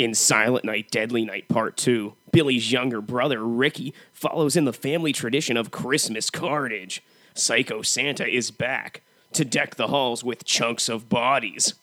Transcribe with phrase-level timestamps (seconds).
[0.00, 5.12] In Silent Night, Deadly Night Part 2, Billy's younger brother, Ricky, follows in the family
[5.12, 7.02] tradition of Christmas carnage.
[7.34, 9.02] Psycho Santa is back
[9.34, 11.74] to deck the halls with chunks of bodies.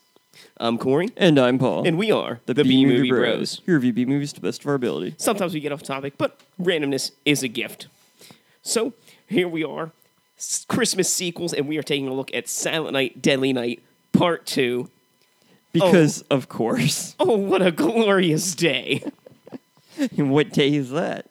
[0.59, 1.87] I'm Corey, And I'm Paul.
[1.87, 3.61] and we are the, B Movie Bros.
[3.67, 5.13] Here review B movies to the best of our ability.
[5.19, 7.85] Sometimes we get off topic, but randomness is a gift.
[8.63, 8.93] So
[9.27, 9.91] here we are,
[10.67, 14.89] Christmas sequels, and we are taking a look at Silent Night, Deadly Night Part 2.
[15.86, 17.16] Because, of course.
[17.20, 19.03] Oh, what a glorious day!
[20.17, 21.25] And what day is that?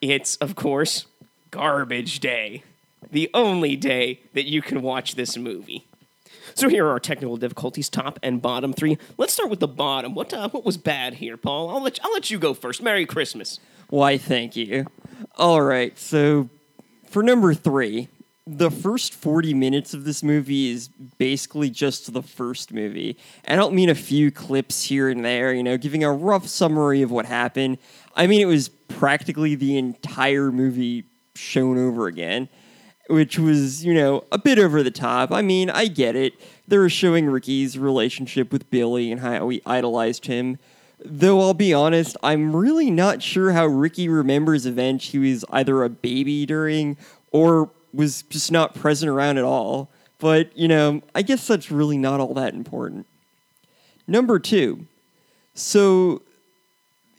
[0.00, 1.06] It's, of course,
[1.50, 2.62] Garbage Day.
[3.10, 5.86] The only day that you can watch this movie.
[6.54, 8.98] So here are our technical difficulties, top and bottom three.
[9.16, 10.14] Let's start with the bottom.
[10.14, 11.70] What uh, what was bad here, Paul?
[11.70, 12.82] I'll let I'll let you go first.
[12.82, 13.60] Merry Christmas.
[13.90, 14.86] Why, thank you.
[15.36, 16.48] All right, so
[17.08, 18.08] for number three,
[18.50, 23.18] the first 40 minutes of this movie is basically just the first movie.
[23.46, 27.02] I don't mean a few clips here and there, you know, giving a rough summary
[27.02, 27.76] of what happened.
[28.16, 31.04] I mean, it was practically the entire movie
[31.34, 32.48] shown over again,
[33.08, 35.30] which was, you know, a bit over the top.
[35.30, 36.32] I mean, I get it.
[36.66, 40.58] They were showing Ricky's relationship with Billy and how he idolized him.
[41.04, 45.84] Though I'll be honest, I'm really not sure how Ricky remembers events he was either
[45.84, 46.96] a baby during
[47.30, 49.90] or was just not present around at all.
[50.18, 53.06] But, you know, I guess that's really not all that important.
[54.06, 54.86] Number two.
[55.54, 56.22] So,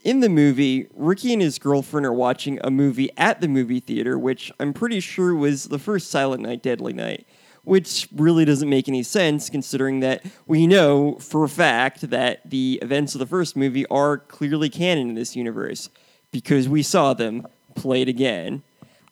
[0.03, 4.17] in the movie, Ricky and his girlfriend are watching a movie at the movie theater,
[4.17, 7.27] which I'm pretty sure was the first Silent Night, Deadly Night,
[7.63, 12.79] which really doesn't make any sense considering that we know for a fact that the
[12.81, 15.89] events of the first movie are clearly canon in this universe
[16.31, 18.63] because we saw them played again.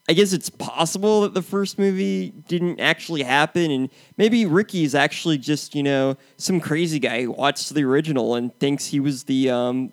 [0.09, 5.37] I guess it's possible that the first movie didn't actually happen, and maybe Ricky's actually
[5.37, 9.49] just, you know, some crazy guy who watched the original and thinks he was the
[9.49, 9.91] um,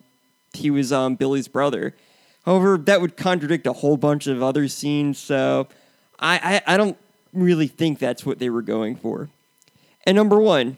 [0.53, 1.95] he was um, Billy's brother.
[2.45, 5.67] However, that would contradict a whole bunch of other scenes, so
[6.21, 6.97] I, I, I don't
[7.33, 9.31] really think that's what they were going for.
[10.07, 10.77] And number one,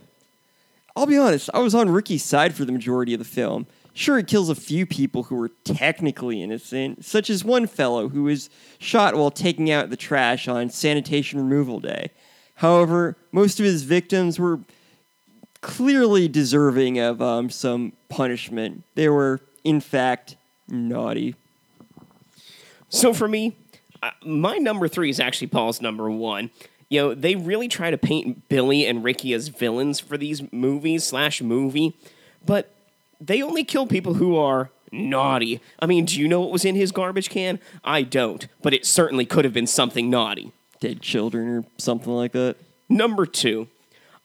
[0.96, 3.66] I'll be honest, I was on Ricky's side for the majority of the film.
[3.96, 8.24] Sure, it kills a few people who were technically innocent, such as one fellow who
[8.24, 12.10] was shot while taking out the trash on sanitation removal day.
[12.56, 14.60] However, most of his victims were
[15.62, 18.82] clearly deserving of um, some punishment.
[18.96, 20.36] They were, in fact,
[20.68, 21.34] naughty.
[22.90, 23.56] So for me,
[24.02, 26.50] uh, my number three is actually Paul's number one.
[26.90, 31.04] You know, they really try to paint Billy and Ricky as villains for these movies
[31.04, 31.94] slash movie,
[32.44, 32.75] but
[33.20, 35.60] they only kill people who are naughty.
[35.78, 37.58] I mean, do you know what was in his garbage can?
[37.84, 40.52] I don't, but it certainly could have been something naughty.
[40.80, 42.56] Dead children or something like that.
[42.88, 43.68] Number two,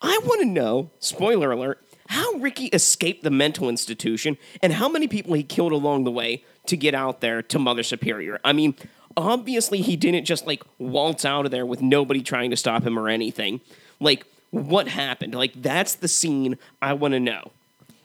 [0.02, 5.08] I want to know, spoiler alert, how Ricky escaped the mental institution and how many
[5.08, 8.40] people he killed along the way to get out there to Mother Superior.
[8.44, 8.76] I mean,
[9.16, 13.00] obviously he didn't just like waltz out of there with nobody trying to stop him
[13.00, 13.62] or anything.
[14.00, 15.34] Like, what happened?
[15.34, 17.52] Like, that's the scene I want to know.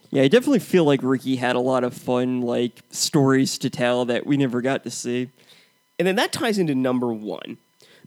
[0.09, 4.05] Yeah, I definitely feel like Ricky had a lot of fun, like, stories to tell
[4.05, 5.29] that we never got to see.
[5.99, 7.57] And then that ties into number one.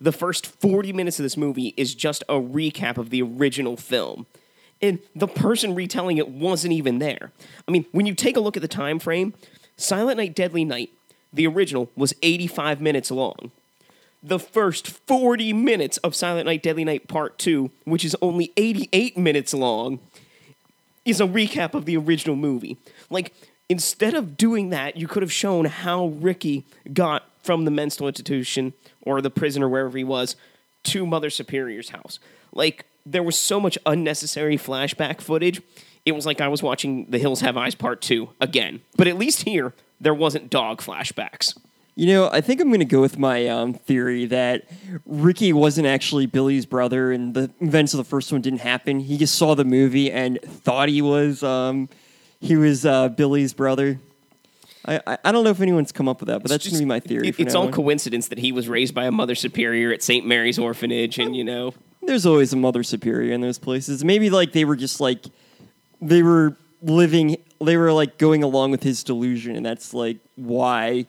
[0.00, 4.27] The first 40 minutes of this movie is just a recap of the original film.
[4.80, 7.33] And the person retelling it wasn't even there.
[7.69, 9.34] I mean, when you take a look at the time frame,
[9.77, 10.91] Silent Night Deadly Night,
[11.33, 13.51] the original, was 85 minutes long.
[14.22, 19.19] The first 40 minutes of Silent Night Deadly Night Part 2, which is only 88
[19.19, 19.98] minutes long,
[21.10, 22.78] is a recap of the original movie.
[23.09, 23.34] Like,
[23.68, 28.72] instead of doing that, you could have shown how Ricky got from the mental institution
[29.03, 30.36] or the prison or wherever he was
[30.84, 32.18] to Mother Superior's house.
[32.53, 35.60] Like, there was so much unnecessary flashback footage.
[36.04, 38.80] It was like I was watching The Hills Have Eyes Part 2 again.
[38.97, 41.57] But at least here, there wasn't dog flashbacks.
[42.00, 44.62] You know, I think I'm going to go with my um, theory that
[45.04, 49.00] Ricky wasn't actually Billy's brother, and the events of the first one didn't happen.
[49.00, 51.91] He just saw the movie and thought he was um,
[52.41, 53.98] he was uh, Billy's brother.
[54.86, 56.78] I, I I don't know if anyone's come up with that, but that's going to
[56.80, 57.28] be my theory.
[57.28, 57.72] It- it's all on.
[57.72, 60.24] coincidence that he was raised by a Mother Superior at St.
[60.26, 61.74] Mary's Orphanage, and you know.
[62.02, 64.02] There's always a mother superior in those places.
[64.06, 65.26] Maybe like they were just like
[66.00, 71.04] they were living they were like going along with his delusion and that's like why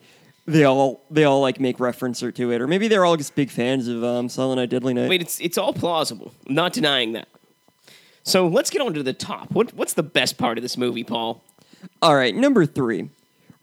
[0.52, 3.50] they all they all like make reference to it or maybe they're all just big
[3.50, 5.10] fans of um, Silent Night Deadly Night.
[5.10, 6.34] Wait, it's it's all plausible.
[6.48, 7.28] I'm not denying that.
[8.24, 9.52] So let's get on to the top.
[9.52, 11.44] What what's the best part of this movie, Paul?
[12.02, 13.10] All right, number 3.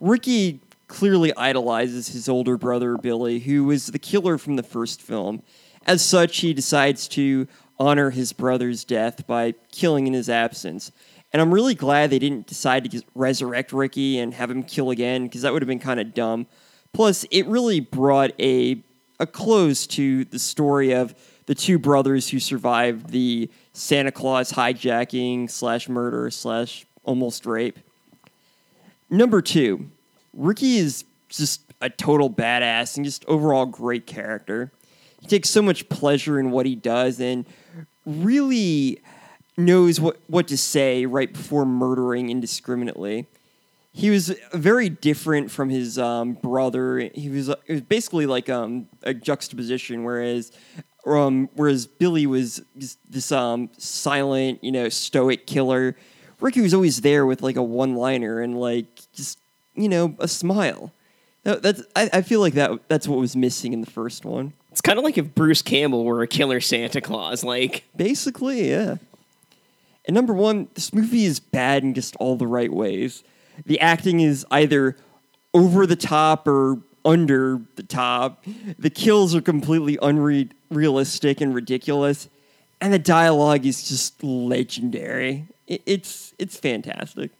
[0.00, 5.42] Ricky clearly idolizes his older brother Billy who was the killer from the first film.
[5.86, 7.46] As such, he decides to
[7.78, 10.90] honor his brother's death by killing in his absence.
[11.32, 15.24] And I'm really glad they didn't decide to resurrect Ricky and have him kill again
[15.24, 16.46] because that would have been kind of dumb.
[16.92, 18.82] Plus, it really brought a
[19.20, 21.14] a close to the story of
[21.46, 27.78] the two brothers who survived the Santa Claus hijacking slash murder slash almost rape.
[29.10, 29.90] Number two,
[30.34, 34.70] Ricky is just a total badass and just overall great character.
[35.20, 37.46] He takes so much pleasure in what he does and
[38.04, 39.00] really
[39.56, 43.26] knows what, what to say right before murdering indiscriminately.
[43.92, 47.10] He was very different from his um, brother.
[47.14, 50.52] He was, it was basically like um, a juxtaposition, whereas
[51.06, 52.62] um, whereas Billy was
[53.08, 55.96] this um, silent, you know, stoic killer.
[56.40, 59.38] Ricky was always there with like a one-liner and like just
[59.74, 60.92] you know a smile.
[61.44, 64.52] That, that's I, I feel like that that's what was missing in the first one.
[64.70, 67.42] It's kind of like if Bruce Campbell were a killer Santa Claus.
[67.42, 68.96] Like, Basically, yeah.
[70.04, 73.24] And number one, this movie is bad in just all the right ways.
[73.66, 74.96] The acting is either
[75.54, 78.44] over the top or under the top.
[78.78, 82.28] The kills are completely unrealistic and ridiculous,
[82.80, 85.46] and the dialogue is just legendary.
[85.66, 87.30] It, it's it's fantastic.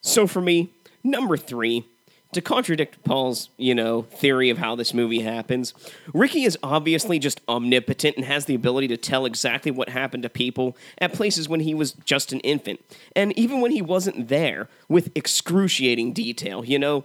[0.00, 0.70] So for me,
[1.02, 1.86] number three,
[2.34, 5.74] to contradict Paul's, you know, theory of how this movie happens,
[6.12, 10.28] Ricky is obviously just omnipotent and has the ability to tell exactly what happened to
[10.28, 12.80] people at places when he was just an infant.
[13.16, 17.04] And even when he wasn't there, with excruciating detail, you know,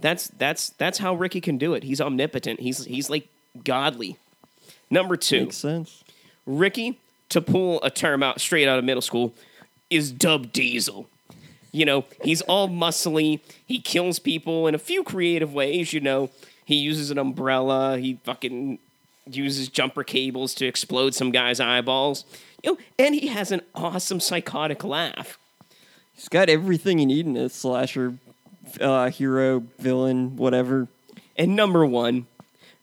[0.00, 1.82] that's that's that's how Ricky can do it.
[1.82, 2.60] He's omnipotent.
[2.60, 3.28] He's he's like
[3.64, 4.16] godly.
[4.90, 6.04] Number two, Makes sense.
[6.46, 6.98] Ricky,
[7.28, 9.34] to pull a term out straight out of middle school,
[9.90, 11.08] is Dub Diesel.
[11.72, 13.40] You know, he's all muscly.
[13.66, 15.92] He kills people in a few creative ways.
[15.92, 16.30] You know,
[16.64, 17.98] he uses an umbrella.
[17.98, 18.78] He fucking
[19.30, 22.24] uses jumper cables to explode some guy's eyeballs.
[22.62, 25.38] You know, and he has an awesome psychotic laugh.
[26.14, 28.14] He's got everything you need in a slasher,
[28.80, 30.88] uh, hero, villain, whatever.
[31.36, 32.26] And number one,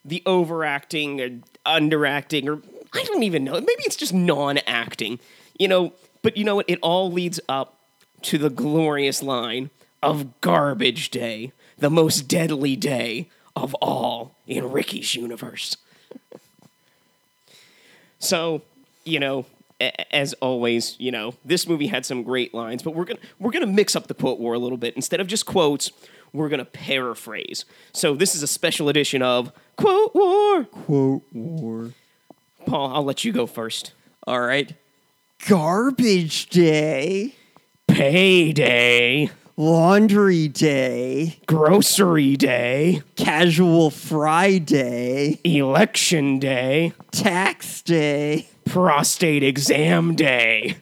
[0.06, 1.30] the overacting or
[1.66, 2.62] underacting, or
[2.94, 3.54] I don't even know.
[3.54, 5.20] Maybe it's just non acting,
[5.58, 5.94] you know.
[6.22, 6.70] But you know what?
[6.70, 7.75] It all leads up
[8.26, 9.70] to the glorious line
[10.02, 15.78] of Garbage Day, the most deadly day of all in Ricky's universe.
[18.20, 18.62] so,
[19.04, 19.46] you know,
[20.12, 23.66] as always, you know, this movie had some great lines, but we're gonna we're gonna
[23.68, 24.96] mix up the quote war a little bit.
[24.96, 25.92] Instead of just quotes,
[26.34, 27.66] we're gonna paraphrase.
[27.94, 30.64] So this is a special edition of Quote War.
[30.64, 31.92] Quote war.
[32.66, 33.94] Paul, I'll let you go first.
[34.26, 34.74] All right.
[35.48, 37.36] Garbage day,
[37.96, 48.50] Payday, laundry day, grocery day, casual Friday, election day, tax day.
[48.66, 50.76] prostate exam day.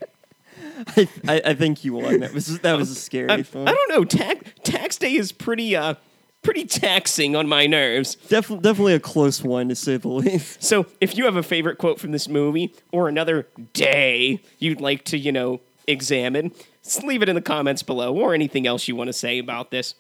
[0.88, 2.22] I, I, I think you won.
[2.22, 3.36] That was that was a scary I.
[3.36, 4.03] I don't know.
[4.05, 5.93] Tax tax day is pretty uh
[6.41, 8.15] pretty taxing on my nerves.
[8.15, 10.63] Definitely, definitely a close one to say the least.
[10.63, 15.03] So if you have a favorite quote from this movie or another day you'd like
[15.05, 18.95] to, you know, examine, just leave it in the comments below or anything else you
[18.95, 19.95] want to say about this.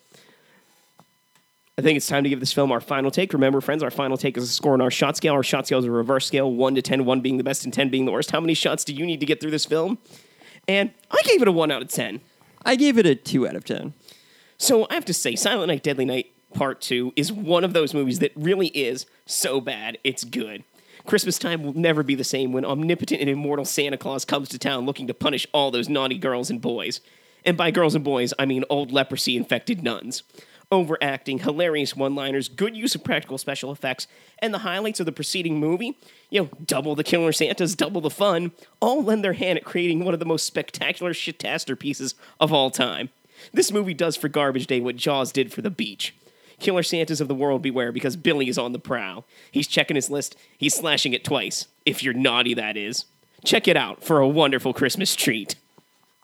[1.77, 3.33] I think it's time to give this film our final take.
[3.33, 5.33] Remember, friends, our final take is a score on our shot scale.
[5.33, 7.73] Our shot scale is a reverse scale 1 to 10, 1 being the best and
[7.73, 8.29] 10 being the worst.
[8.29, 9.97] How many shots do you need to get through this film?
[10.67, 12.21] And I gave it a 1 out of 10.
[12.65, 13.93] I gave it a two out of ten.
[14.57, 17.93] So I have to say, Silent Night, Deadly Night Part 2 is one of those
[17.93, 20.63] movies that really is so bad, it's good.
[21.05, 24.57] Christmas time will never be the same when omnipotent and immortal Santa Claus comes to
[24.57, 27.01] town looking to punish all those naughty girls and boys.
[27.45, 30.23] And by girls and boys, I mean old leprosy infected nuns.
[30.71, 34.07] Overacting, hilarious one liners, good use of practical special effects,
[34.39, 35.97] and the highlights of the preceding movie,
[36.29, 40.03] you know, double the killer Santas, double the fun, all lend their hand at creating
[40.03, 43.09] one of the most spectacular shitaster pieces of all time.
[43.51, 46.15] This movie does for Garbage Day what Jaws did for the beach.
[46.63, 49.25] Killer Santas of the world beware because Billy is on the prowl.
[49.51, 51.67] He's checking his list, he's slashing it twice.
[51.85, 53.05] If you're naughty, that is.
[53.43, 55.55] Check it out for a wonderful Christmas treat.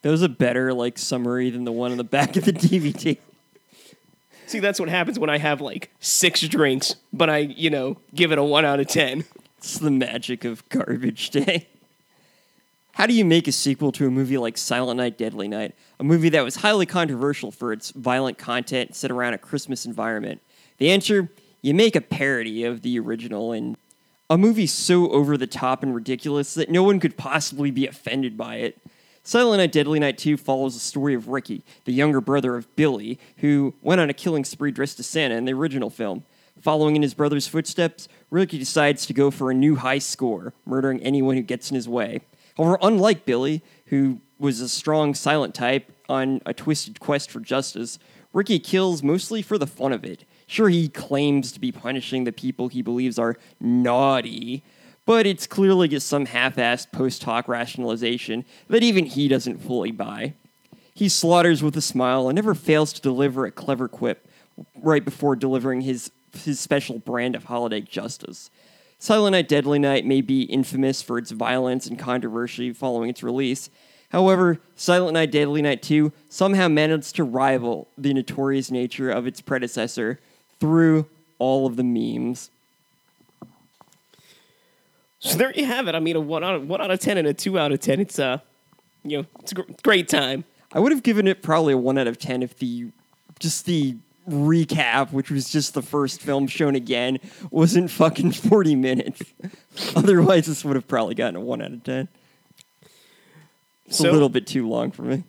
[0.01, 3.17] That was a better like summary than the one on the back of the DVD.
[4.47, 8.31] See, that's what happens when I have like six drinks, but I, you know, give
[8.31, 9.25] it a one out of ten.
[9.57, 11.67] It's the magic of Garbage Day.
[12.93, 16.03] How do you make a sequel to a movie like Silent Night, Deadly Night, a
[16.03, 20.41] movie that was highly controversial for its violent content set around a Christmas environment?
[20.79, 21.29] The answer
[21.61, 23.77] you make a parody of the original and
[24.29, 28.37] a movie so over the top and ridiculous that no one could possibly be offended
[28.37, 28.77] by it.
[29.23, 33.19] Silent Night, Deadly Night 2 follows the story of Ricky, the younger brother of Billy,
[33.37, 36.23] who went on a killing spree dressed as Santa in the original film.
[36.61, 41.01] Following in his brother's footsteps, Ricky decides to go for a new high score, murdering
[41.01, 42.21] anyone who gets in his way.
[42.59, 47.99] However, unlike Billy, who was a strong silent type on a twisted quest for justice,
[48.33, 50.25] Ricky kills mostly for the fun of it.
[50.45, 54.61] Sure, he claims to be punishing the people he believes are naughty,
[55.05, 59.91] but it's clearly just some half assed post hoc rationalization that even he doesn't fully
[59.91, 60.33] buy.
[60.93, 64.27] He slaughters with a smile and never fails to deliver a clever quip
[64.83, 68.49] right before delivering his, his special brand of holiday justice.
[68.99, 73.69] Silent Night Deadly Night may be infamous for its violence and controversy following its release.
[74.11, 79.39] However, Silent Night Deadly Night 2 somehow managed to rival the notorious nature of its
[79.39, 80.19] predecessor
[80.59, 82.51] through all of the memes.
[85.19, 85.95] So there you have it.
[85.95, 87.81] I mean, a one out of one out of ten and a two out of
[87.81, 87.99] ten.
[87.99, 88.39] It's uh,
[89.03, 90.45] you know, it's a gr- great time.
[90.71, 92.91] I would have given it probably a 1 out of 10 if the
[93.39, 93.95] just the
[94.29, 97.19] recap, which was just the first film shown again,
[97.51, 99.21] wasn't fucking 40 minutes.
[99.95, 102.07] Otherwise, this would have probably gotten a 1 out of 10.
[103.85, 105.23] It's So- a little bit too long for me.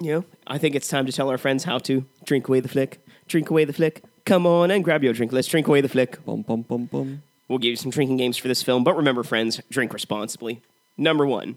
[0.00, 2.68] You know, I think it's time to tell our friends how to drink away the
[2.68, 3.04] flick.
[3.26, 4.02] Drink away the flick.
[4.24, 5.32] Come on and grab your drink.
[5.32, 6.24] Let's drink away the flick.
[6.24, 7.22] Bum, bum, bum, bum.
[7.48, 10.60] We'll give you some drinking games for this film, but remember, friends, drink responsibly.
[10.96, 11.56] Number one,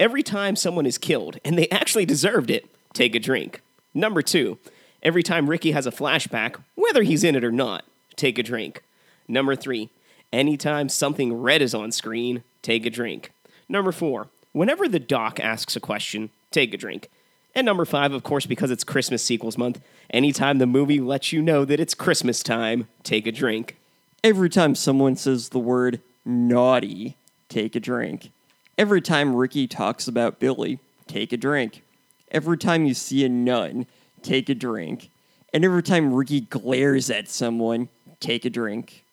[0.00, 3.60] every time someone is killed and they actually deserved it, take a drink.
[3.94, 4.58] Number two,
[5.02, 7.84] every time Ricky has a flashback, whether he's in it or not,
[8.16, 8.82] take a drink.
[9.26, 9.90] Number three,
[10.32, 13.32] anytime something red is on screen, take a drink.
[13.68, 17.08] Number four, whenever the doc asks a question, take a drink.
[17.54, 21.42] And number five, of course, because it's Christmas sequels month, anytime the movie lets you
[21.42, 23.76] know that it's Christmas time, take a drink.
[24.22, 27.16] Every time someone says the word naughty,
[27.48, 28.30] take a drink.
[28.76, 31.82] Every time Ricky talks about Billy, take a drink.
[32.30, 33.86] Every time you see a nun,
[34.22, 35.10] take a drink.
[35.52, 37.88] And every time Ricky glares at someone,
[38.20, 39.04] take a drink.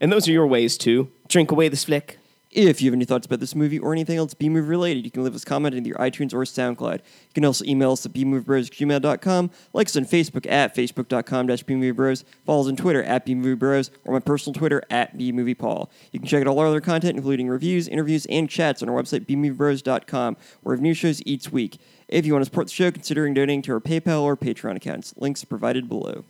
[0.00, 2.17] And those are your ways to drink away this flick.
[2.50, 5.10] If you have any thoughts about this movie or anything else B movie related, you
[5.10, 6.94] can leave us a comment in either iTunes or SoundCloud.
[6.94, 12.24] You can also email us at bmoviebros@gmail.com, like us on Facebook at facebook.com dash bmoviebros,
[12.46, 15.90] follow us on Twitter at bmoviebros, or my personal Twitter at bmoviepaul.
[16.10, 18.94] You can check out all our other content, including reviews, interviews, and chats on our
[19.00, 21.76] website bmoviebros.com, where we have new shows each week.
[22.08, 25.12] If you want to support the show, considering donating to our PayPal or Patreon accounts.
[25.18, 26.24] Links provided below.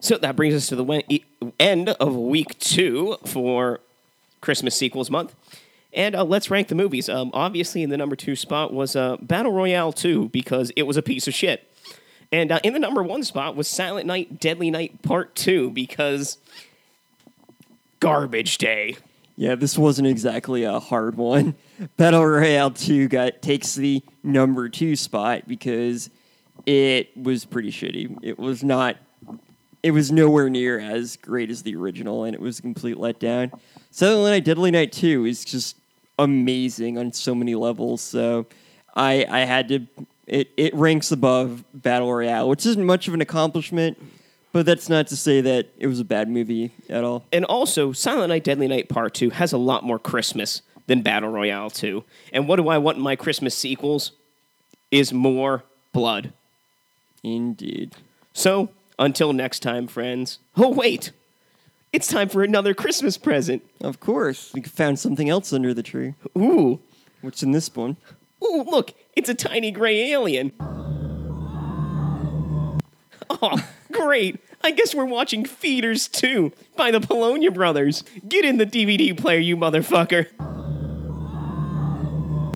[0.00, 1.22] So that brings us to the
[1.58, 3.80] end of week two for
[4.44, 5.34] Christmas sequels month.
[5.92, 7.08] And uh, let's rank the movies.
[7.08, 10.96] Um, obviously, in the number two spot was uh, Battle Royale 2 because it was
[10.96, 11.70] a piece of shit.
[12.32, 16.38] And uh, in the number one spot was Silent Night, Deadly Night Part 2 because
[18.00, 18.96] garbage day.
[19.36, 21.54] Yeah, this wasn't exactly a hard one.
[21.96, 26.10] Battle Royale 2 got takes the number 2 spot because
[26.66, 28.18] it was pretty shitty.
[28.22, 28.96] It was not
[29.84, 33.52] it was nowhere near as great as the original and it was a complete letdown.
[33.90, 35.76] Silent Night Deadly Night 2 is just
[36.18, 38.46] amazing on so many levels, so
[38.96, 39.86] I I had to
[40.26, 44.02] it, it ranks above Battle Royale, which isn't much of an accomplishment,
[44.52, 47.26] but that's not to say that it was a bad movie at all.
[47.30, 51.28] And also, Silent Night, Deadly Night Part 2 has a lot more Christmas than Battle
[51.28, 52.02] Royale 2.
[52.32, 54.12] And what do I want in my Christmas sequels?
[54.90, 55.62] Is more
[55.92, 56.32] blood.
[57.22, 57.96] Indeed.
[58.32, 60.38] So, until next time, friends.
[60.56, 61.12] Oh, wait!
[61.92, 63.62] It's time for another Christmas present.
[63.80, 64.52] Of course.
[64.52, 66.14] We found something else under the tree.
[66.36, 66.80] Ooh.
[67.20, 67.96] What's in this one?
[68.42, 70.52] Ooh, look, it's a tiny gray alien.
[73.30, 74.40] Oh, great.
[74.62, 78.02] I guess we're watching Feeders 2 by the Polonia Brothers.
[78.28, 80.26] Get in the DVD player, you motherfucker.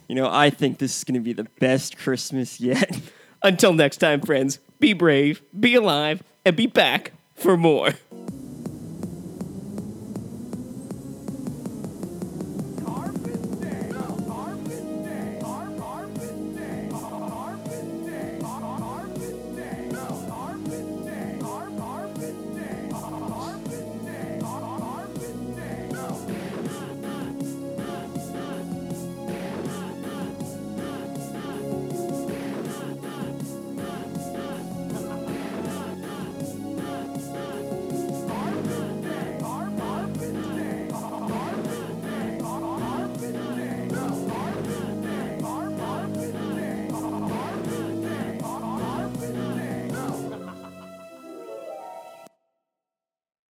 [0.08, 2.98] You know, I think this is going to be the best Christmas yet.
[3.42, 7.94] Until next time, friends, be brave, be alive, and be back for more.